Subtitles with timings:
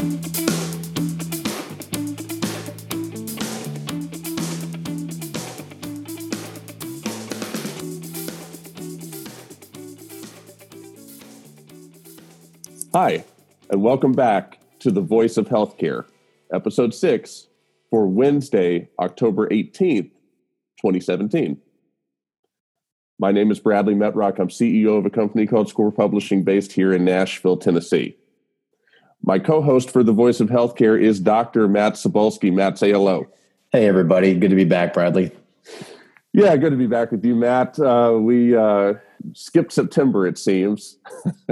[0.00, 0.06] Hi,
[13.68, 16.06] and welcome back to the Voice of Healthcare,
[16.50, 17.48] episode six
[17.90, 20.12] for Wednesday, October 18th,
[20.80, 21.60] 2017.
[23.18, 24.38] My name is Bradley Metrock.
[24.38, 28.16] I'm CEO of a company called Score Publishing based here in Nashville, Tennessee.
[29.22, 31.68] My co host for the Voice of Healthcare is Dr.
[31.68, 32.52] Matt Cybulsky.
[32.52, 33.26] Matt, say hello.
[33.70, 34.34] Hey, everybody.
[34.34, 35.30] Good to be back, Bradley.
[36.32, 37.78] Yeah, good to be back with you, Matt.
[37.78, 38.94] Uh, we uh,
[39.34, 40.98] skipped September, it seems,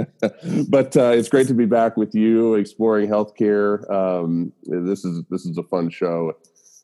[0.69, 3.89] but uh, it's great to be back with you, exploring healthcare.
[3.91, 6.33] Um, this is this is a fun show,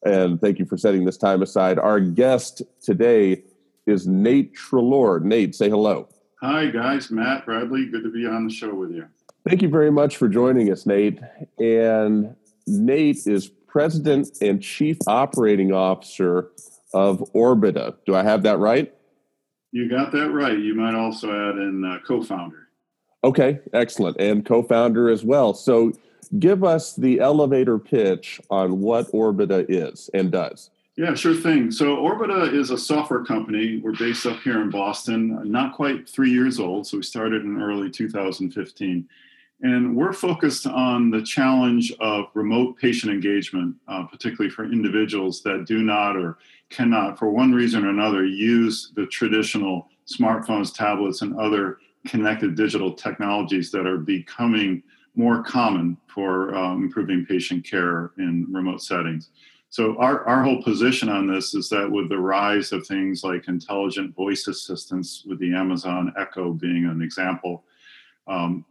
[0.03, 1.79] and thank you for setting this time aside.
[1.79, 3.43] Our guest today
[3.87, 5.21] is Nate Treloar.
[5.21, 6.09] Nate, say hello.
[6.41, 7.09] Hi, guys.
[7.11, 7.87] Matt Bradley.
[7.87, 9.07] Good to be on the show with you.
[9.47, 11.19] Thank you very much for joining us, Nate.
[11.59, 12.35] And
[12.65, 16.49] Nate is president and chief operating officer
[16.95, 17.95] of Orbita.
[18.07, 18.91] Do I have that right?
[19.71, 20.57] You got that right.
[20.57, 22.69] You might also add in uh, co founder.
[23.23, 24.19] Okay, excellent.
[24.19, 25.53] And co founder as well.
[25.53, 25.91] So
[26.39, 30.71] give us the elevator pitch on what Orbita is and does.
[30.97, 31.69] Yeah, sure thing.
[31.69, 33.77] So Orbita is a software company.
[33.83, 36.87] We're based up here in Boston, not quite three years old.
[36.87, 39.07] So we started in early 2015.
[39.61, 45.65] And we're focused on the challenge of remote patient engagement, uh, particularly for individuals that
[45.65, 46.37] do not or
[46.69, 52.93] cannot, for one reason or another, use the traditional smartphones, tablets, and other connected digital
[52.93, 54.83] technologies that are becoming
[55.15, 59.29] more common for um, improving patient care in remote settings.
[59.69, 63.47] So, our, our whole position on this is that with the rise of things like
[63.47, 67.63] intelligent voice assistants, with the Amazon Echo being an example,
[68.27, 68.65] um,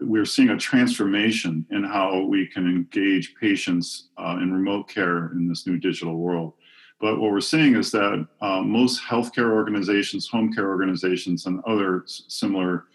[0.00, 5.48] we're seeing a transformation in how we can engage patients uh, in remote care in
[5.48, 6.54] this new digital world.
[7.00, 12.02] But what we're seeing is that uh, most healthcare organizations, home care organizations, and other
[12.06, 12.86] similar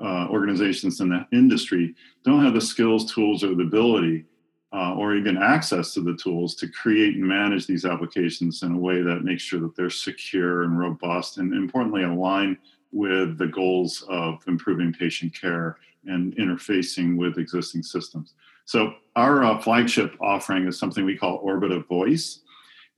[0.00, 4.24] uh, organizations in the industry don't have the skills, tools, or the ability,
[4.72, 8.78] uh, or even access to the tools to create and manage these applications in a
[8.78, 12.56] way that makes sure that they're secure and robust, and importantly, align
[12.92, 15.76] with the goals of improving patient care
[16.06, 18.34] and interfacing with existing systems.
[18.64, 22.40] So, our uh, flagship offering is something we call Orbita Voice.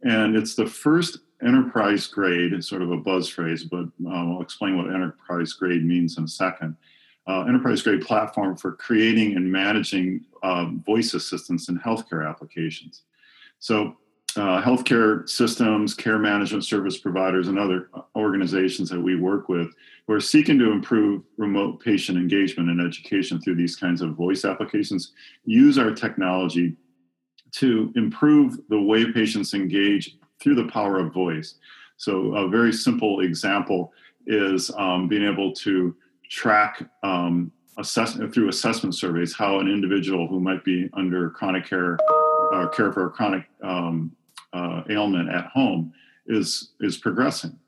[0.03, 4.43] And it's the first enterprise grade, it's sort of a buzz phrase, but uh, I'll
[4.43, 6.77] explain what enterprise grade means in a second.
[7.27, 13.03] Uh, enterprise grade platform for creating and managing um, voice assistants in healthcare applications.
[13.61, 13.97] So,
[14.37, 19.73] uh, healthcare systems, care management service providers, and other organizations that we work with
[20.13, 24.45] who are seeking to improve remote patient engagement and education through these kinds of voice
[24.45, 25.13] applications
[25.47, 26.77] use our technology
[27.51, 31.55] to improve the way patients engage through the power of voice.
[31.97, 33.91] So, a very simple example
[34.27, 35.97] is um, being able to
[36.29, 41.97] track um, assess- through assessment surveys how an individual who might be under chronic care
[42.53, 44.15] or care for a chronic um,
[44.53, 45.91] uh, ailment at home
[46.27, 47.59] is is progressing.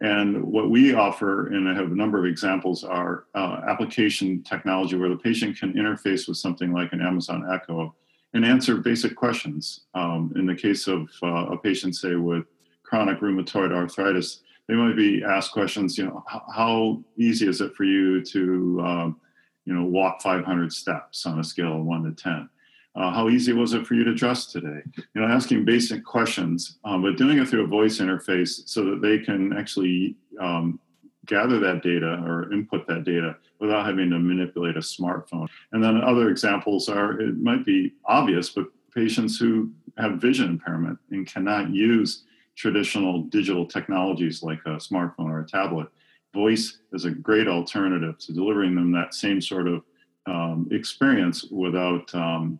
[0.00, 4.96] And what we offer, and I have a number of examples, are uh, application technology
[4.96, 7.94] where the patient can interface with something like an Amazon Echo
[8.32, 9.82] and answer basic questions.
[9.94, 12.44] Um, in the case of uh, a patient, say, with
[12.82, 17.84] chronic rheumatoid arthritis, they might be asked questions, you know, how easy is it for
[17.84, 19.20] you to, um,
[19.64, 22.48] you know, walk 500 steps on a scale of one to 10?
[22.96, 24.80] Uh, how easy was it for you to dress today?
[24.96, 29.02] You know, asking basic questions, um, but doing it through a voice interface so that
[29.02, 30.78] they can actually um,
[31.26, 35.48] gather that data or input that data without having to manipulate a smartphone.
[35.72, 40.98] And then other examples are it might be obvious, but patients who have vision impairment
[41.10, 42.24] and cannot use
[42.56, 45.88] traditional digital technologies like a smartphone or a tablet.
[46.32, 49.82] Voice is a great alternative to delivering them that same sort of
[50.26, 52.58] um, experience without um,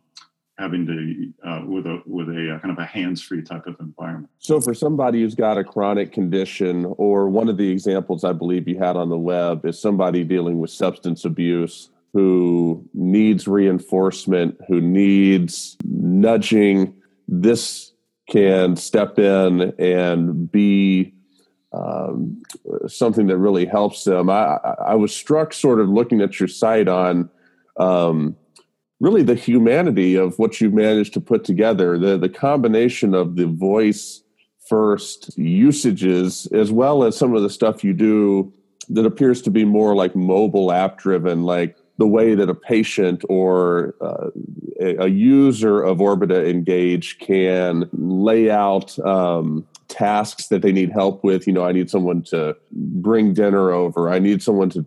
[0.58, 4.30] having to uh, with a with a, kind of a hands-free type of environment.
[4.38, 8.68] So for somebody who's got a chronic condition or one of the examples I believe
[8.68, 14.80] you had on the web is somebody dealing with substance abuse who needs reinforcement, who
[14.80, 16.94] needs nudging,
[17.26, 17.92] this
[18.30, 21.12] can step in and be
[21.72, 22.40] um,
[22.86, 24.30] something that really helps them.
[24.30, 27.28] I, I was struck sort of looking at your site on
[27.78, 28.36] um,
[29.00, 33.46] really the humanity of what you've managed to put together, the, the combination of the
[33.46, 34.22] voice
[34.68, 38.52] first usages, as well as some of the stuff you do
[38.88, 43.22] that appears to be more like mobile app driven, like the way that a patient
[43.28, 44.30] or uh,
[44.80, 51.46] a, user of Orbita Engage can lay out um, tasks that they need help with.
[51.46, 54.10] You know, I need someone to bring dinner over.
[54.10, 54.84] I need someone to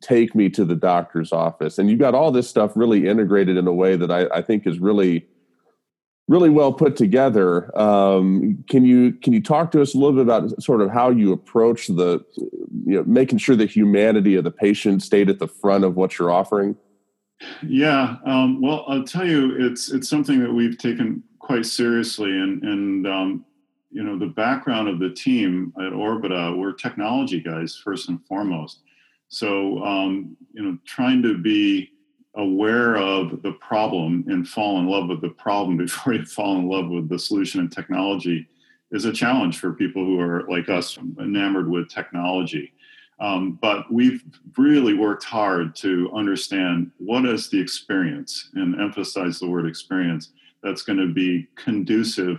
[0.00, 1.78] take me to the doctor's office.
[1.78, 4.66] And you've got all this stuff really integrated in a way that I, I think
[4.66, 5.26] is really
[6.28, 7.76] really well put together.
[7.78, 11.10] Um, can you can you talk to us a little bit about sort of how
[11.10, 15.48] you approach the you know making sure the humanity of the patient stayed at the
[15.48, 16.76] front of what you're offering?
[17.62, 22.62] Yeah, um, well, I'll tell you, it's it's something that we've taken quite seriously, and
[22.62, 23.44] and um,
[23.90, 28.80] you know the background of the team at Orbita, we're technology guys first and foremost.
[29.28, 31.90] So um, you know, trying to be
[32.34, 36.68] aware of the problem and fall in love with the problem before you fall in
[36.68, 38.46] love with the solution and technology
[38.90, 42.72] is a challenge for people who are like us enamored with technology
[43.20, 44.22] um, but we've
[44.56, 50.30] really worked hard to understand what is the experience and emphasize the word experience
[50.62, 52.38] that's going to be conducive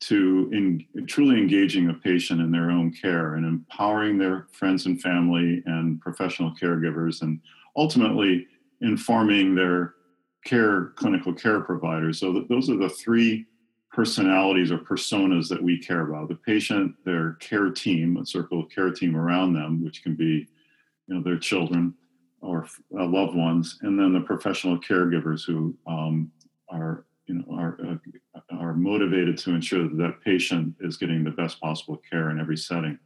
[0.00, 5.00] to in, truly engaging a patient in their own care and empowering their friends and
[5.00, 7.40] family and professional caregivers and
[7.76, 8.46] ultimately
[8.80, 9.94] informing their
[10.44, 12.20] care clinical care providers.
[12.20, 13.46] So those are the three
[13.90, 16.28] personalities or personas that we care about.
[16.28, 20.46] The patient their care team a circle of care team around them which can be
[21.06, 21.94] you know their children
[22.40, 22.66] or
[22.96, 26.30] uh, loved ones and then the professional caregivers who um,
[26.68, 31.30] are you know are uh, are motivated to ensure that that patient is getting the
[31.30, 32.98] best possible care in every setting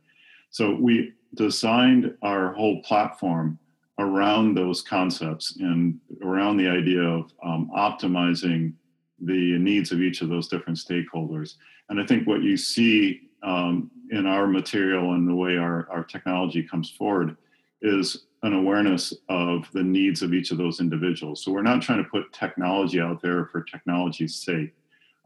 [0.50, 3.58] so we designed our whole platform
[3.98, 8.72] around those concepts and around the idea of um, optimizing
[9.20, 11.54] the needs of each of those different stakeholders.
[11.88, 16.04] And I think what you see um, in our material and the way our, our
[16.04, 17.36] technology comes forward
[17.80, 21.44] is an awareness of the needs of each of those individuals.
[21.44, 24.74] So we're not trying to put technology out there for technology's sake.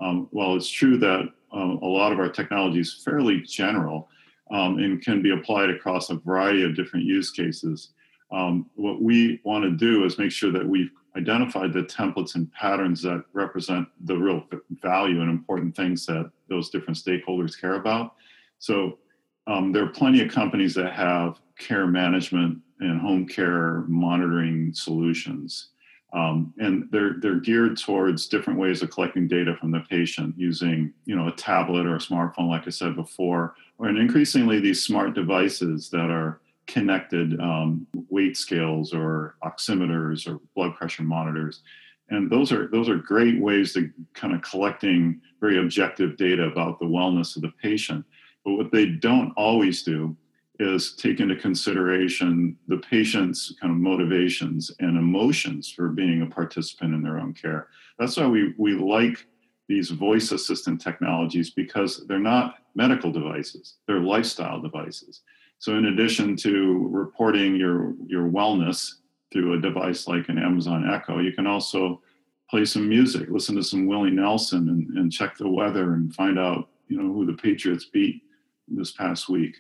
[0.01, 4.09] Um, while it's true that um, a lot of our technology is fairly general
[4.51, 7.91] um, and can be applied across a variety of different use cases,
[8.31, 12.53] um, what we want to do is make sure that we've identified the templates and
[12.53, 14.45] patterns that represent the real
[14.83, 18.15] value and important things that those different stakeholders care about.
[18.59, 18.99] So
[19.47, 25.69] um, there are plenty of companies that have care management and home care monitoring solutions.
[26.13, 30.93] Um, and they're they're geared towards different ways of collecting data from the patient using
[31.05, 34.85] you know a tablet or a smartphone, like I said before, or and increasingly these
[34.85, 41.63] smart devices that are connected um, weight scales or oximeters or blood pressure monitors
[42.09, 46.79] and those are those are great ways to kind of collecting very objective data about
[46.79, 48.05] the wellness of the patient
[48.45, 50.17] but what they don't always do
[50.59, 56.95] is take into consideration the patient's kind of motivations and emotions for being a participant
[56.95, 57.69] in their own care
[57.99, 59.27] that's why we we like
[59.69, 65.23] these voice assistant technologies because they're not medical devices they're lifestyle devices
[65.59, 68.95] so in addition to reporting your your wellness
[69.33, 72.01] through a device like an Amazon Echo, you can also
[72.49, 76.39] play some music, listen to some Willie Nelson, and, and check the weather and find
[76.39, 78.23] out you know who the Patriots beat
[78.69, 79.57] this past week.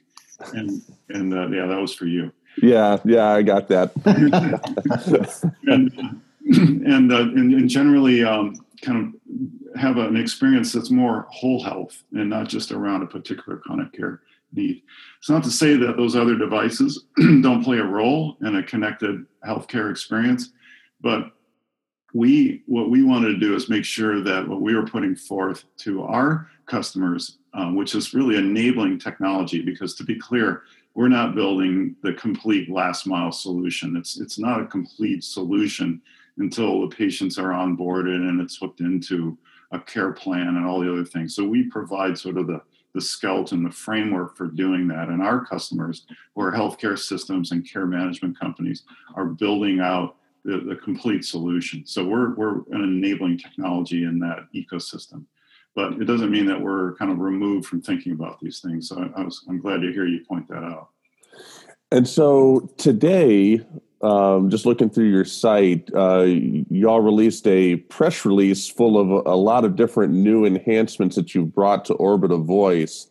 [0.52, 2.32] And and uh, yeah, that was for you.
[2.62, 3.92] Yeah, yeah, I got that.
[5.66, 6.22] and
[6.86, 9.14] and, uh, and, and generally um, kind
[9.74, 13.92] of have an experience that's more whole health and not just around a particular chronic
[13.92, 14.22] care
[14.52, 14.82] need.
[15.18, 19.26] It's not to say that those other devices don't play a role in a connected
[19.44, 20.50] healthcare experience,
[21.00, 21.32] but
[22.14, 25.64] we what we wanted to do is make sure that what we were putting forth
[25.78, 30.62] to our customers, um, which is really enabling technology, because to be clear,
[30.94, 33.96] we're not building the complete last mile solution.
[33.96, 36.00] It's it's not a complete solution
[36.38, 39.38] until the patients are onboarded and it's hooked into
[39.72, 41.34] a care plan and all the other things.
[41.34, 42.60] So we provide sort of the
[42.94, 45.08] the skeleton, the framework for doing that.
[45.08, 50.60] And our customers, who are healthcare systems and care management companies, are building out the,
[50.60, 51.84] the complete solution.
[51.86, 55.26] So we're, we're an enabling technology in that ecosystem.
[55.76, 58.88] But it doesn't mean that we're kind of removed from thinking about these things.
[58.88, 60.88] So I, I was, I'm glad to hear you point that out.
[61.92, 63.60] And so today,
[64.02, 69.30] um, just looking through your site, uh, y'all released a press release full of a,
[69.30, 73.08] a, lot of different new enhancements that you've brought to Orbita Voice,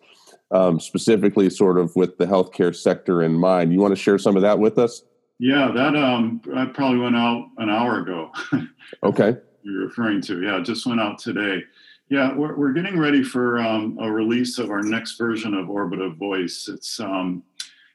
[0.52, 3.74] um, specifically sort of with the healthcare sector in mind.
[3.74, 5.04] You want to share some of that with us?
[5.38, 8.32] Yeah, that um, that probably went out an hour ago.
[9.04, 9.38] okay.
[9.64, 11.64] You're referring to yeah, just went out today.
[12.10, 16.16] Yeah, we're we're getting ready for um, a release of our next version of Orbita
[16.16, 16.70] Voice.
[16.72, 17.44] It's um,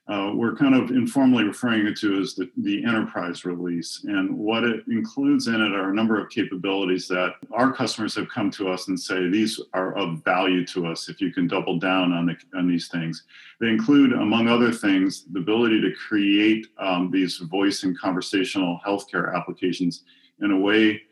[0.08, 4.04] uh, we're kind of informally referring it to as the, the enterprise release.
[4.08, 8.28] And what it includes in it are a number of capabilities that our customers have
[8.28, 11.78] come to us and say these are of value to us if you can double
[11.78, 13.22] down on, the, on these things.
[13.60, 19.32] They include, among other things, the ability to create um, these voice and conversational healthcare
[19.36, 20.02] applications
[20.40, 21.02] in a way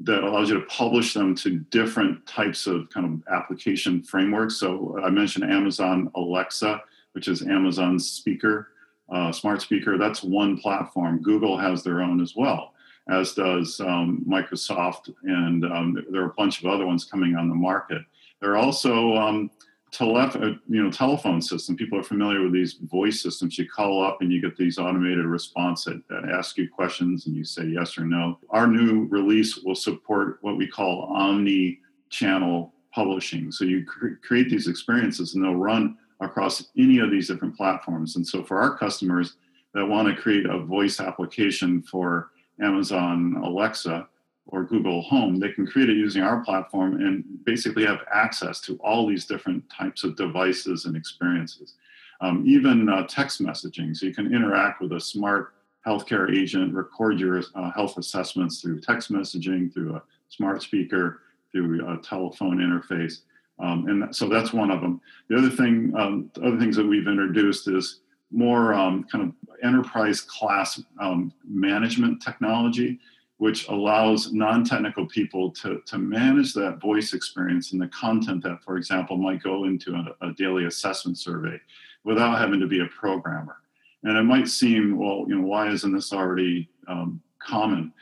[0.00, 4.56] that allows you to publish them to different types of kind of application frameworks.
[4.56, 6.82] So I mentioned Amazon Alexa
[7.14, 8.68] which is Amazon's speaker,
[9.08, 9.96] uh, smart speaker.
[9.96, 11.22] That's one platform.
[11.22, 12.74] Google has their own as well,
[13.08, 17.48] as does um, Microsoft, and um, there are a bunch of other ones coming on
[17.48, 18.02] the market.
[18.40, 19.50] There are also um,
[20.00, 21.76] uh, you know, telephone system.
[21.76, 23.58] People are familiar with these voice systems.
[23.58, 27.36] You call up and you get these automated responses that, that ask you questions and
[27.36, 28.38] you say yes or no.
[28.50, 33.52] Our new release will support what we call omni-channel publishing.
[33.52, 38.16] So you cr- create these experiences and they'll run across any of these different platforms.
[38.16, 39.36] And so for our customers
[39.74, 44.08] that want to create a voice application for Amazon Alexa
[44.46, 48.76] or Google Home, they can create it using our platform and basically have access to
[48.76, 51.74] all these different types of devices and experiences.
[52.20, 55.54] Um, even uh, text messaging, so you can interact with a smart
[55.86, 61.20] healthcare agent, record your uh, health assessments through text messaging, through a smart speaker,
[61.52, 63.20] through a telephone interface.
[63.58, 65.00] Um, and so that's one of them.
[65.28, 68.00] The other thing, um, the other things that we've introduced is
[68.32, 72.98] more um, kind of enterprise class um, management technology,
[73.38, 78.76] which allows non-technical people to, to manage that voice experience and the content that, for
[78.76, 81.60] example, might go into a, a daily assessment survey
[82.04, 83.56] without having to be a programmer.
[84.04, 87.92] And it might seem, well, you know, why isn't this already um, common?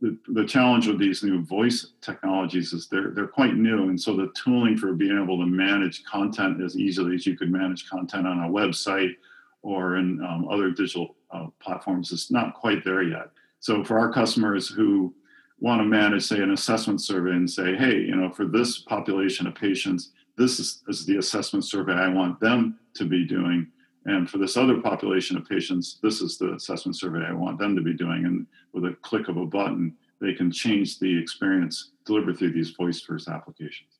[0.00, 4.16] the, the challenge with these new voice technologies is they're they're quite new, and so
[4.16, 8.26] the tooling for being able to manage content as easily as you could manage content
[8.26, 9.14] on a website
[9.62, 13.28] or in um, other digital uh, platforms is not quite there yet.
[13.60, 15.14] So for our customers who
[15.58, 19.46] want to manage, say, an assessment survey and say, hey, you know, for this population
[19.46, 23.70] of patients, this is, is the assessment survey I want them to be doing
[24.06, 27.76] and for this other population of patients, this is the assessment survey I want them
[27.76, 28.24] to be doing.
[28.24, 32.70] And with a click of a button, they can change the experience delivered through these
[32.70, 33.90] voice first applications.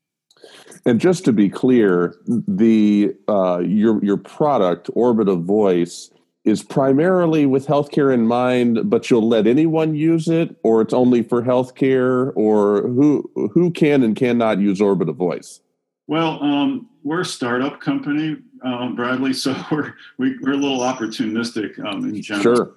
[0.87, 6.11] And just to be clear, the uh, your your product Orbita Voice
[6.45, 11.23] is primarily with healthcare in mind, but you'll let anyone use it, or it's only
[11.23, 15.61] for healthcare, or who who can and cannot use Orbita Voice.
[16.07, 19.33] Well, um, we're a startup company um, Bradley.
[19.33, 22.57] So we're we, are we are a little opportunistic um, in general.
[22.57, 22.73] Sure.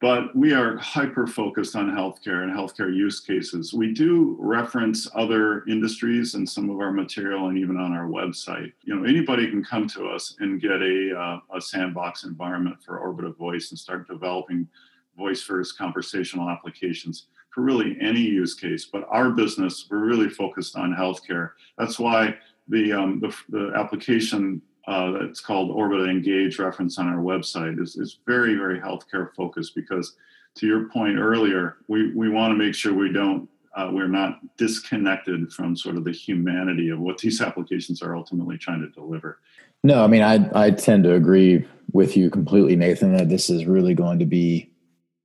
[0.00, 3.72] But we are hyper focused on healthcare and healthcare use cases.
[3.72, 8.72] We do reference other industries in some of our material and even on our website.
[8.82, 12.98] You know, anybody can come to us and get a, uh, a sandbox environment for
[12.98, 14.68] Orbita Voice and start developing
[15.16, 18.86] voice first conversational applications for really any use case.
[18.92, 21.52] But our business, we're really focused on healthcare.
[21.78, 22.36] That's why
[22.68, 27.96] the, um, the, the application uh, that's called Orbita Engage reference on our website is,
[27.96, 30.16] is very, very healthcare focused because
[30.56, 34.40] to your point earlier, we, we want to make sure we don't, uh, we're not
[34.56, 39.40] disconnected from sort of the humanity of what these applications are ultimately trying to deliver.
[39.82, 43.66] No, I mean, I, I tend to agree with you completely, Nathan, that this is
[43.66, 44.70] really going to be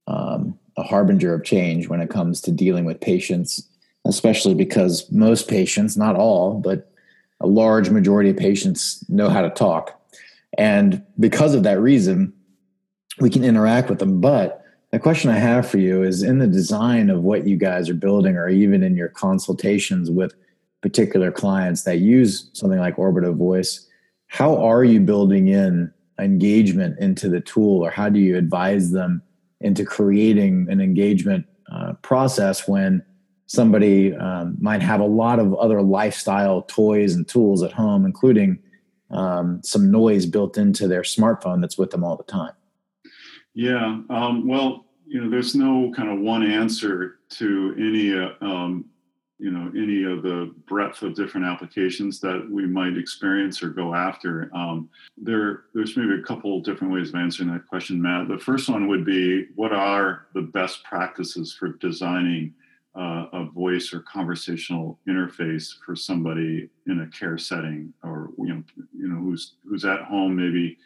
[0.08, 3.68] um, a harbinger of change when it comes to dealing with patients,
[4.06, 6.89] especially because most patients, not all, but
[7.42, 10.00] a large majority of patients know how to talk.
[10.58, 12.34] And because of that reason,
[13.20, 14.20] we can interact with them.
[14.20, 17.90] But the question I have for you is in the design of what you guys
[17.90, 20.34] are building, or even in your consultations with
[20.82, 23.88] particular clients that use something like Orbita Voice,
[24.28, 29.22] how are you building in engagement into the tool, or how do you advise them
[29.62, 33.04] into creating an engagement uh, process when
[33.50, 38.60] somebody um, might have a lot of other lifestyle toys and tools at home, including
[39.10, 42.54] um, some noise built into their smartphone that's with them all the time.
[43.56, 48.86] Yeah, um, well, you know, there's no kind of one answer to any, uh, um,
[49.40, 53.96] you know, any of the breadth of different applications that we might experience or go
[53.96, 54.52] after.
[54.54, 58.28] Um, there, there's maybe a couple different ways of answering that question, Matt.
[58.28, 62.54] The first one would be, what are the best practices for designing
[62.96, 68.64] uh, a voice or conversational interface for somebody in a care setting or you know
[68.98, 70.78] you know who's who's at home maybe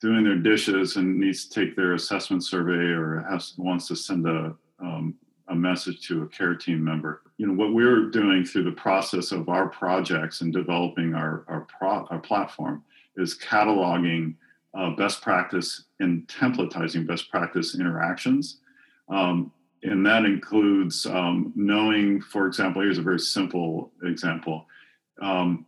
[0.00, 4.26] doing their dishes and needs to take their assessment survey or has wants to send
[4.26, 5.14] a um,
[5.48, 9.30] a message to a care team member you know what we're doing through the process
[9.30, 12.82] of our projects and developing our our, pro, our platform
[13.16, 14.34] is cataloging
[14.74, 18.58] uh, best practice and templatizing best practice interactions.
[19.08, 19.52] Um,
[19.84, 24.66] and that includes um, knowing, for example, here's a very simple example.
[25.20, 25.66] Um,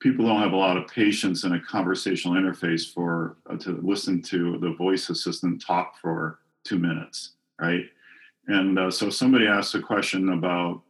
[0.00, 4.22] people don't have a lot of patience in a conversational interface for uh, to listen
[4.22, 7.84] to the voice assistant talk for two minutes, right?
[8.46, 10.82] And uh, so somebody asked a question about,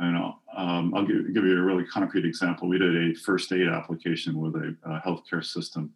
[0.00, 2.68] I don't know, um, I'll give, give, you a really concrete example.
[2.68, 5.92] We did a first aid application with a, a healthcare system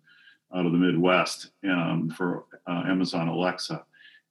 [0.54, 3.85] out of the Midwest um, for uh, Amazon Alexa.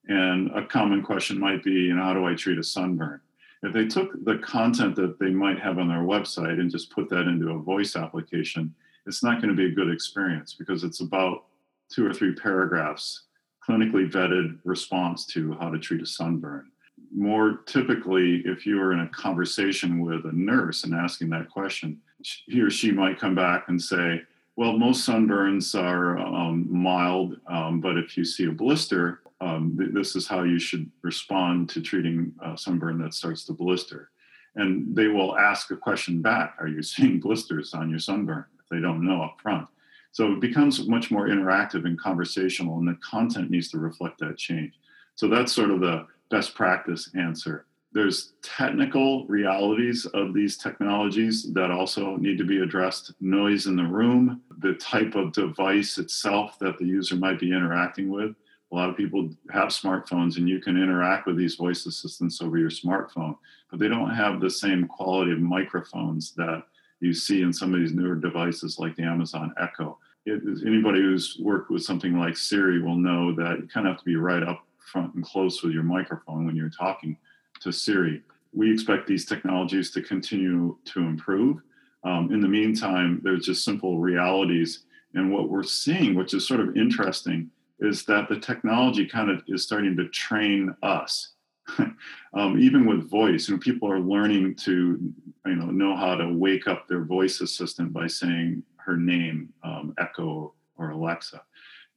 [0.08, 3.20] And a common question might be, you know, how do I treat a sunburn?
[3.64, 7.10] If they took the content that they might have on their website and just put
[7.10, 8.74] that into a voice application,
[9.06, 11.46] it's not going to be a good experience because it's about
[11.90, 13.24] two or three paragraphs,
[13.68, 16.70] clinically vetted response to how to treat a sunburn.
[17.16, 22.00] More typically, if you are in a conversation with a nurse and asking that question,
[22.22, 24.22] he or she might come back and say,
[24.56, 29.94] well, most sunburns are um, mild, um, but if you see a blister, um, th-
[29.94, 34.10] this is how you should respond to treating a sunburn that starts to blister.
[34.56, 38.46] And they will ask a question back Are you seeing blisters on your sunburn?
[38.60, 39.67] If they don't know up front.
[40.12, 44.38] So it becomes much more interactive and conversational, and the content needs to reflect that
[44.38, 44.74] change.
[45.15, 51.72] So that's sort of the best practice answer there's technical realities of these technologies that
[51.72, 56.77] also need to be addressed noise in the room the type of device itself that
[56.77, 58.36] the user might be interacting with
[58.71, 62.57] a lot of people have smartphones and you can interact with these voice assistants over
[62.57, 63.36] your smartphone
[63.69, 66.63] but they don't have the same quality of microphones that
[67.00, 71.38] you see in some of these newer devices like the amazon echo it, anybody who's
[71.41, 74.43] worked with something like siri will know that you kind of have to be right
[74.43, 77.17] up front and close with your microphone when you're talking
[77.62, 78.24] to Siri.
[78.53, 81.62] We expect these technologies to continue to improve.
[82.03, 84.86] Um, in the meantime, there's just simple realities.
[85.13, 89.43] And what we're seeing, which is sort of interesting, is that the technology kind of
[89.48, 91.34] is starting to train us.
[92.34, 95.13] um, even with voice, you know, people are learning to,
[95.46, 99.93] you know, know how to wake up their voice assistant by saying her name, um,
[99.97, 101.41] Echo or Alexa,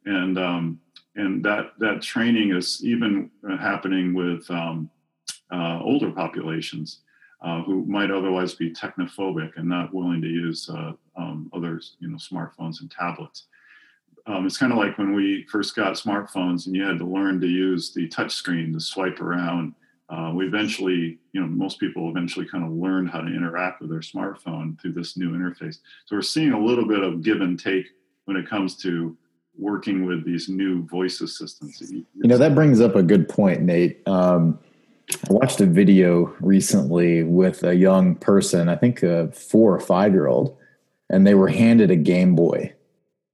[0.07, 0.81] and um,
[1.15, 4.91] and that that training is even happening with um,
[5.53, 7.03] uh, older populations
[7.43, 12.09] uh, who might otherwise be technophobic and not willing to use uh, um, other you
[12.09, 13.47] know smartphones and tablets.
[14.27, 17.41] Um, it's kind of like when we first got smartphones and you had to learn
[17.41, 19.75] to use the touch screen to swipe around.
[20.09, 23.91] Uh, we eventually, you know, most people eventually kind of learned how to interact with
[23.91, 25.79] their smartphone through this new interface.
[26.07, 27.87] So we're seeing a little bit of give and take
[28.25, 29.17] when it comes to
[29.57, 31.81] working with these new voice assistants.
[31.81, 34.07] You know, that brings up a good point, Nate.
[34.09, 34.59] Um,
[35.13, 40.13] I watched a video recently with a young person, I think a four or five
[40.13, 40.57] year old,
[41.09, 42.73] and they were handed a Game Boy.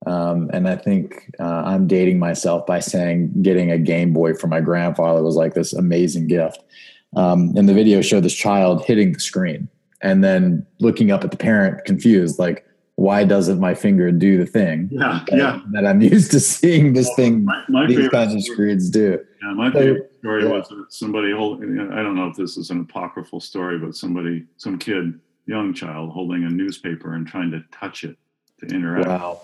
[0.04, 4.46] Um, and I think uh, I'm dating myself by saying getting a Game Boy for
[4.46, 6.62] my grandfather was like this amazing gift.
[7.16, 9.68] Um, and the video showed this child hitting the screen
[10.02, 12.64] and then looking up at the parent, confused, like,
[12.96, 15.60] why doesn't my finger do the thing yeah, that, yeah.
[15.72, 19.18] that I'm used to seeing this thing, my, my these kinds of screens do?
[19.42, 20.50] Yeah, my so, favorite story yeah.
[20.50, 24.78] was somebody holding, I don't know if this is an apocryphal story, but somebody, some
[24.78, 28.16] kid, young child, holding a newspaper and trying to touch it
[28.60, 29.08] to interact.
[29.08, 29.40] Wow.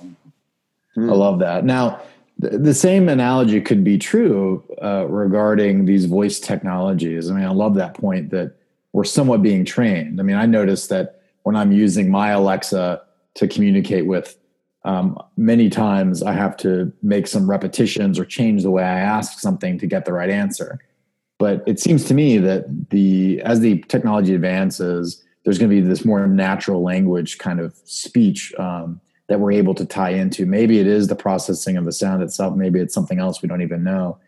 [0.96, 1.64] I love that.
[1.64, 2.00] Now,
[2.38, 7.30] the same analogy could be true uh, regarding these voice technologies.
[7.30, 8.56] I mean, I love that point that
[8.92, 10.20] we're somewhat being trained.
[10.20, 13.02] I mean, I noticed that when I'm using my Alexa
[13.34, 14.36] to communicate with.
[14.84, 19.38] Um, many times I have to make some repetitions or change the way I ask
[19.38, 20.80] something to get the right answer.
[21.38, 25.80] But it seems to me that the as the technology advances, there's going to be
[25.80, 29.00] this more natural language kind of speech um,
[29.32, 30.44] that we're able to tie into.
[30.44, 32.54] Maybe it is the processing of the sound itself.
[32.54, 34.18] Maybe it's something else we don't even know.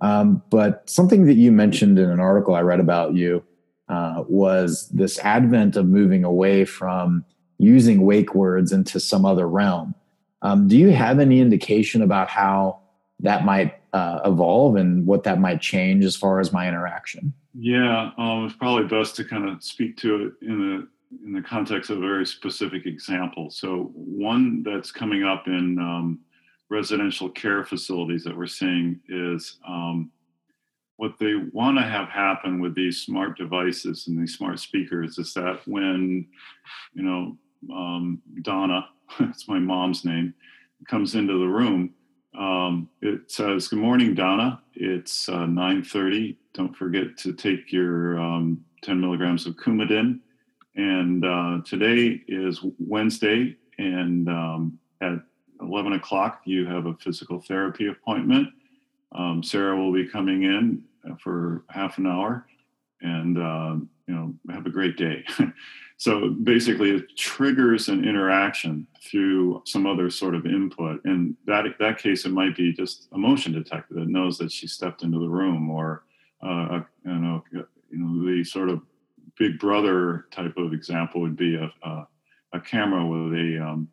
[0.00, 3.42] Um, but something that you mentioned in an article I read about you
[3.88, 7.24] uh, was this advent of moving away from
[7.58, 9.96] using wake words into some other realm.
[10.42, 12.78] Um, do you have any indication about how
[13.18, 17.32] that might uh, evolve and what that might change as far as my interaction?
[17.58, 20.88] Yeah, um, it's probably best to kind of speak to it in the
[21.24, 23.50] in the context of a very specific example.
[23.50, 26.20] So one that's coming up in um,
[26.68, 30.10] residential care facilities that we're seeing is um,
[30.96, 35.34] what they want to have happen with these smart devices and these smart speakers is
[35.34, 36.26] that when
[36.94, 37.36] you know
[37.74, 38.88] um, Donna,
[39.20, 40.34] that's my mom's name,
[40.88, 41.94] comes into the room.
[42.38, 44.62] Um, it says, "Good morning, Donna.
[44.74, 46.36] It's uh, 9:30.
[46.54, 50.20] Don't forget to take your um, 10 milligrams of Coumadin.
[50.74, 55.14] And uh, today is Wednesday, and um, at
[55.60, 58.48] 11 o'clock, you have a physical therapy appointment.
[59.12, 60.84] Um, Sarah will be coming in
[61.20, 62.46] for half an hour
[63.02, 65.24] and, uh, you know, have a great day.
[65.98, 71.04] so basically, it triggers an interaction through some other sort of input.
[71.04, 74.66] In that, that case, it might be just a motion detector that knows that she
[74.66, 76.04] stepped into the room or,
[76.42, 78.80] uh, you, know, you know, the sort of
[79.38, 82.06] big brother type of example would be a, a,
[82.54, 83.88] a camera with a um,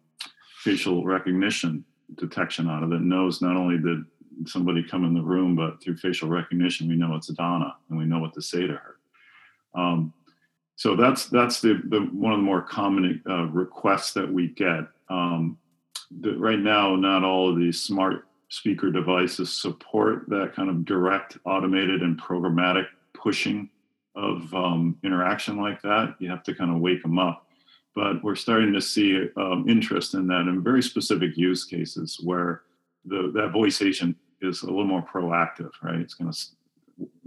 [0.64, 1.84] facial recognition
[2.16, 4.04] detection on it that knows not only did
[4.46, 8.06] somebody come in the room, but through facial recognition, we know it's Donna and we
[8.06, 8.96] know what to say to her.
[9.76, 10.14] Um,
[10.76, 14.86] so that's that's the, the one of the more common uh, requests that we get.
[15.10, 15.58] Um,
[16.22, 21.38] the, right now, not all of these smart speaker devices support that kind of direct,
[21.46, 23.70] automated, and programmatic pushing
[24.20, 26.16] of um, interaction like that.
[26.20, 27.48] You have to kind of wake them up.
[27.96, 32.62] But we're starting to see um, interest in that in very specific use cases where
[33.06, 36.00] the, that voice agent is a little more proactive, right?
[36.00, 36.38] It's going to,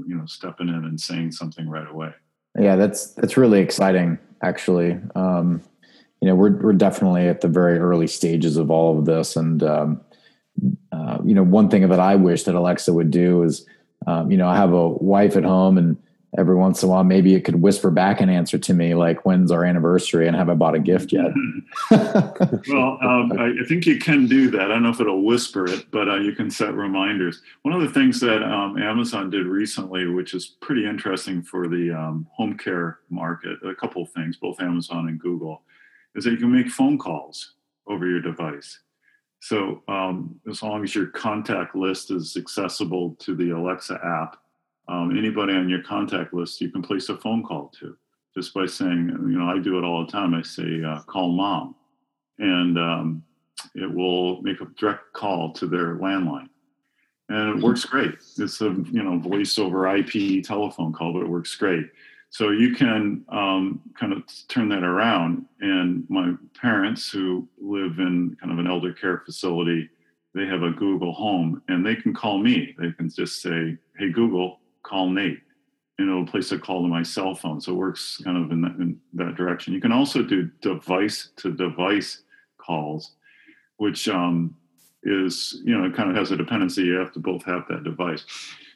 [0.07, 2.13] you know, stepping in and saying something right away.
[2.59, 4.99] Yeah, that's that's really exciting, actually.
[5.15, 5.63] Um,
[6.21, 9.63] you know, we're we're definitely at the very early stages of all of this, and
[9.63, 10.01] um,
[10.93, 13.67] uh, you know, one thing that I wish that Alexa would do is,
[14.07, 15.97] um, you know, I have a wife at home and
[16.39, 19.25] every once in a while maybe it could whisper back an answer to me like
[19.25, 21.33] when's our anniversary and have i bought a gift yet?
[22.69, 24.63] Well um, I, think you can do that.
[24.63, 27.43] I don't know if it'll whisper it but uh, you can set reminders.
[27.63, 31.91] One of the things that um, amazon did recently which is pretty interesting for the
[31.91, 35.63] um, home care market a couple of things both amazon and google
[36.15, 37.55] is that you can make phone calls
[37.87, 38.81] over your device.
[39.41, 44.37] So um, as long as your contact list is accessible to the alexa app
[44.89, 47.97] um, anybody on your contact list you can place a phone call to
[48.35, 50.35] just by saying, you know, I do it all the time.
[50.35, 51.75] I say, uh, call mom,
[52.39, 53.23] and um,
[53.75, 56.49] it will make a direct call to their landline.
[57.29, 58.15] And it works great.
[58.39, 61.87] It's a you know voice over IP telephone call, but it works great.
[62.31, 65.45] So you can um, kind of turn that around.
[65.61, 69.91] And my parents, who live in kind of an elder care facility,
[70.35, 72.75] they have a Google Home, and they can call me.
[72.79, 75.41] They can just say, "Hey Google, call Nate
[75.99, 77.61] and it'll place a call to my cell phone.
[77.61, 79.75] So it works kind of in that, in that direction.
[79.75, 82.23] You can also do device to device
[82.59, 83.13] calls,
[83.77, 84.57] which um,
[85.03, 86.83] is, you know, it kind of has a dependency.
[86.83, 88.25] You have to both have that device.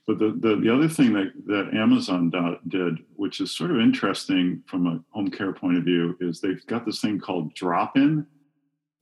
[0.07, 2.33] But the, the, the other thing that, that Amazon
[2.69, 6.65] did, which is sort of interesting from a home care point of view, is they've
[6.67, 8.25] got this thing called drop in.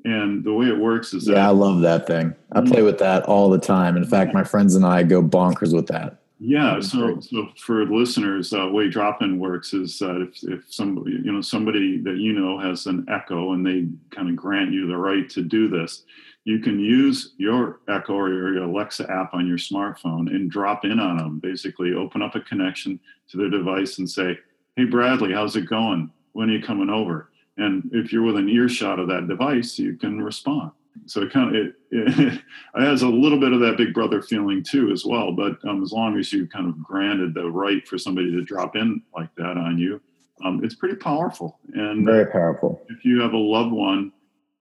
[0.07, 2.35] And the way it works is yeah, that, I love that thing.
[2.53, 3.97] I play with that all the time.
[3.97, 6.21] In fact, my friends and I go bonkers with that.
[6.41, 11.33] Yeah, so so for listeners, uh, way drop-in works is that if if somebody you
[11.33, 14.97] know somebody that you know has an Echo and they kind of grant you the
[14.97, 16.03] right to do this,
[16.43, 20.99] you can use your Echo or your Alexa app on your smartphone and drop in
[20.99, 21.39] on them.
[21.39, 24.37] Basically, open up a connection to their device and say,
[24.75, 26.11] "Hey, Bradley, how's it going?
[26.33, 30.21] When are you coming over?" And if you're within earshot of that device, you can
[30.21, 30.73] respond
[31.07, 32.43] so it kind of it, it,
[32.75, 35.93] has a little bit of that big brother feeling too as well but um, as
[35.93, 39.57] long as you kind of granted the right for somebody to drop in like that
[39.57, 40.01] on you
[40.43, 41.59] um, it's pretty powerful.
[41.75, 42.83] And very powerful.
[42.89, 44.13] if you have a loved one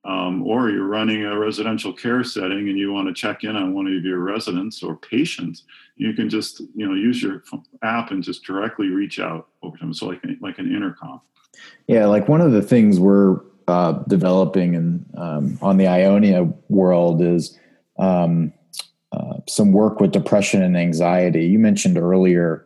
[0.06, 3.74] um, or you're running a residential care setting and you want to check in on
[3.74, 5.64] one of your residents or patients
[5.96, 7.44] you can just you know use your
[7.84, 9.94] app and just directly reach out over to them.
[9.94, 11.22] So like, like an intercom.
[11.88, 17.22] Yeah like one of the things we're uh, developing and um, on the Ionia world
[17.22, 17.58] is
[18.00, 18.54] um,
[19.12, 21.46] uh, some work with depression and anxiety.
[21.46, 22.66] You mentioned earlier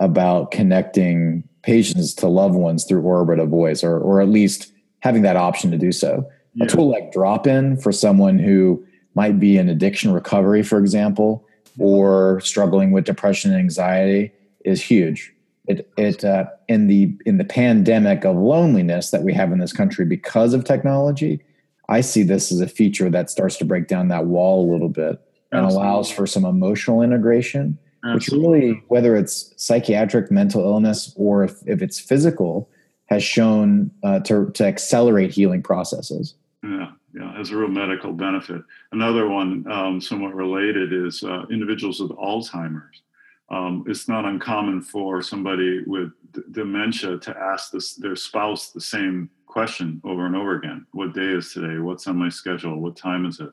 [0.00, 5.36] about connecting patients to loved ones through Orbita Voice, or or at least having that
[5.36, 6.28] option to do so.
[6.54, 6.64] Yeah.
[6.64, 8.84] A tool like Drop In for someone who
[9.14, 11.46] might be in addiction recovery, for example,
[11.78, 14.32] or struggling with depression and anxiety
[14.64, 15.32] is huge
[15.68, 19.72] it it uh, in the in the pandemic of loneliness that we have in this
[19.72, 21.40] country because of technology
[21.88, 24.88] i see this as a feature that starts to break down that wall a little
[24.88, 25.20] bit
[25.52, 25.88] and Absolutely.
[25.88, 28.14] allows for some emotional integration Absolutely.
[28.14, 32.68] which really whether it's psychiatric mental illness or if, if it's physical
[33.06, 38.62] has shown uh, to, to accelerate healing processes yeah yeah has a real medical benefit
[38.92, 43.02] another one um, somewhat related is uh, individuals with alzheimer's
[43.50, 48.80] um, it's not uncommon for somebody with d- dementia to ask this, their spouse the
[48.80, 50.86] same question over and over again.
[50.92, 51.78] What day is today?
[51.78, 52.80] What's on my schedule?
[52.80, 53.50] What time is it?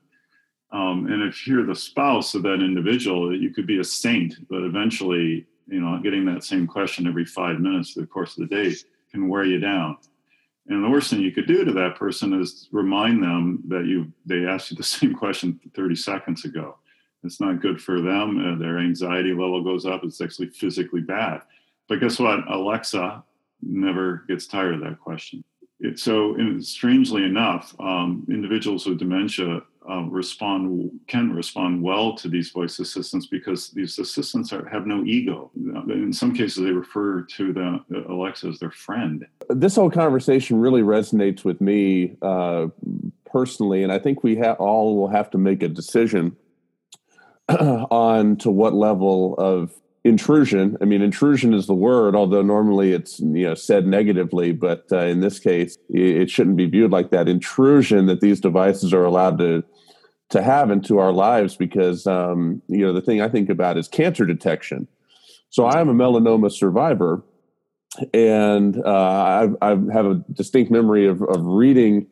[0.72, 4.64] Um, and if you're the spouse of that individual you could be a saint but
[4.64, 8.56] eventually you know getting that same question every five minutes through the course of the
[8.56, 8.76] day
[9.12, 9.98] can wear you down.
[10.68, 14.12] And the worst thing you could do to that person is remind them that you
[14.26, 16.78] they asked you the same question 30 seconds ago.
[17.26, 18.38] It's not good for them.
[18.38, 20.04] Uh, their anxiety level goes up.
[20.04, 21.42] It's actually physically bad.
[21.88, 22.40] But guess what?
[22.50, 23.24] Alexa
[23.62, 25.44] never gets tired of that question.
[25.80, 32.50] It, so, strangely enough, um, individuals with dementia uh, respond can respond well to these
[32.50, 35.52] voice assistants because these assistants are, have no ego.
[35.56, 39.28] In some cases, they refer to the, the Alexa as their friend.
[39.50, 42.68] This whole conversation really resonates with me uh,
[43.26, 46.36] personally, and I think we ha- all will have to make a decision
[47.50, 49.72] on to what level of
[50.06, 50.78] intrusion.
[50.82, 55.00] I mean, intrusion is the word, although normally it's you know said negatively, but uh,
[55.00, 57.28] in this case, it shouldn't be viewed like that.
[57.28, 59.64] Intrusion that these devices are allowed to
[60.30, 63.88] to have into our lives, because um, you know the thing I think about is
[63.88, 64.88] cancer detection.
[65.50, 67.24] So I am a melanoma survivor,
[68.14, 72.08] and uh, I, I have a distinct memory of, of reading.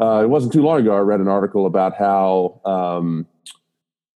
[0.00, 0.94] Uh, it wasn't too long ago.
[0.94, 2.60] I read an article about how.
[2.64, 3.26] Um,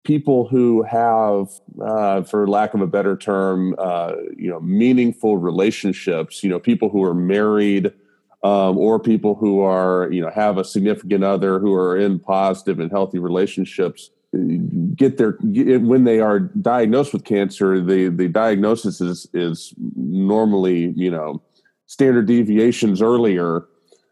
[0.03, 1.49] people who have,
[1.81, 6.43] uh, for lack of a better term, uh, you know, meaningful relationships.
[6.43, 7.93] You know, people who are married.
[8.41, 12.79] Um, or people who are, you know, have a significant other who are in positive
[12.79, 14.11] and healthy relationships
[14.95, 20.93] get their get, when they are diagnosed with cancer the the diagnosis is is normally
[20.95, 21.41] you know
[21.87, 23.65] standard deviations earlier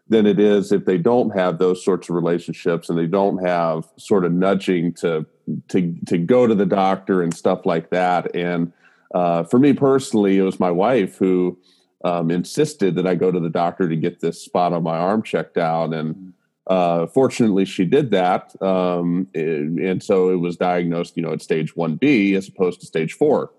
[0.08, 3.84] than it is if they don't have those sorts of relationships and they don't have
[3.96, 5.24] sort of nudging to
[5.68, 8.34] to to go to the doctor and stuff like that.
[8.34, 8.72] And
[9.14, 11.58] uh, for me personally, it was my wife who
[12.04, 15.22] um, insisted that I go to the doctor to get this spot on my arm
[15.22, 16.32] checked out, and
[16.68, 18.54] uh, fortunately, she did that.
[18.62, 22.86] Um, and, so it was diagnosed, you know, at stage one B as opposed to
[22.86, 23.50] stage four.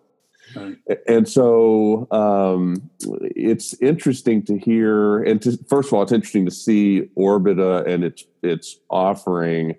[0.55, 0.77] Right.
[1.07, 2.89] And so um,
[3.21, 8.03] it's interesting to hear, and to, first of all, it's interesting to see Orbita and
[8.03, 9.75] its its offering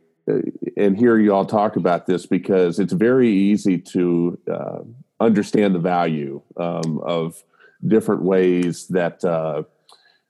[0.76, 4.78] and hear you all talk about this because it's very easy to uh,
[5.20, 7.42] understand the value um, of
[7.86, 9.62] different ways that uh,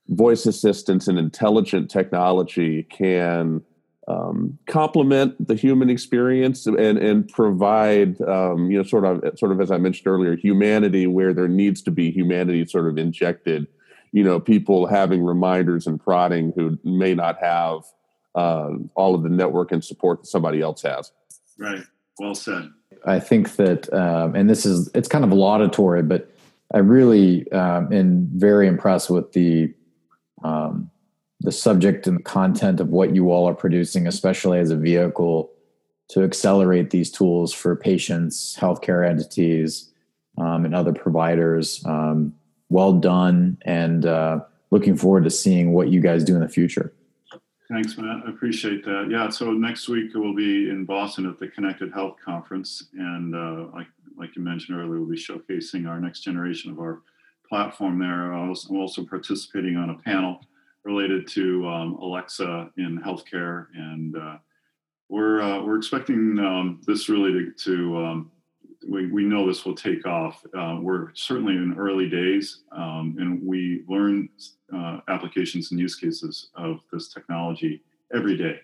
[0.09, 3.63] voice assistance and intelligent technology can
[4.09, 9.61] um, complement the human experience and and provide um, you know sort of sort of
[9.61, 13.69] as I mentioned earlier humanity where there needs to be humanity sort of injected.
[14.13, 17.83] You know people having reminders and prodding who may not have
[18.35, 21.13] uh, all of the network and support that somebody else has.
[21.59, 21.83] Right.
[22.19, 22.71] Well said.
[23.07, 26.31] I think that, um, and this is, it's kind of laudatory, but
[26.73, 29.73] I really um, am very impressed with the,
[30.45, 30.91] um,
[31.41, 35.51] the subject and the content of what you all are producing, especially as a vehicle
[36.09, 39.91] to accelerate these tools for patients, healthcare entities,
[40.39, 41.83] um, and other providers.
[41.87, 42.35] Um,
[42.69, 44.41] well done, and uh,
[44.71, 46.93] looking forward to seeing what you guys do in the future.
[47.71, 48.27] Thanks, Matt.
[48.27, 49.07] I appreciate that.
[49.09, 53.67] Yeah, so next week we'll be in Boston at the Connected Health Conference, and uh,
[53.73, 57.03] like like you mentioned earlier, we'll be showcasing our next generation of our
[57.49, 58.33] platform there.
[58.33, 60.41] I'm also participating on a panel
[60.83, 64.39] related to um, Alexa in healthcare, and uh,
[65.09, 68.33] we're uh, we're expecting um, this really to, to um,
[68.89, 70.43] we, we know this will take off.
[70.57, 74.29] Uh, we're certainly in early days, um, and we learn
[74.75, 77.83] uh, applications and use cases of this technology
[78.15, 78.61] every day.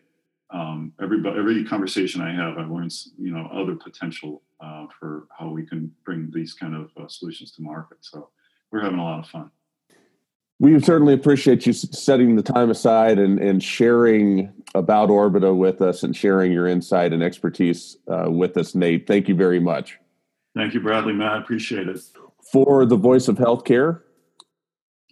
[0.50, 5.48] Um, every every conversation I have, I learn you know other potential uh, for how
[5.48, 7.98] we can bring these kind of uh, solutions to market.
[8.00, 8.30] So
[8.70, 9.50] we're having a lot of fun.
[10.58, 16.02] We certainly appreciate you setting the time aside and, and sharing about Orbita with us
[16.02, 19.06] and sharing your insight and expertise uh, with us, Nate.
[19.06, 19.98] Thank you very much.
[20.56, 21.12] Thank you, Bradley.
[21.12, 22.00] Matt, appreciate it.
[22.50, 24.00] For the Voice of Healthcare,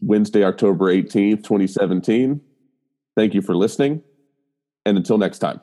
[0.00, 2.40] Wednesday, October 18th, 2017.
[3.14, 4.02] Thank you for listening.
[4.86, 5.60] And until next time.